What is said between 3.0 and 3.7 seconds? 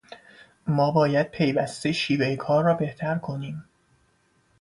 کنیم.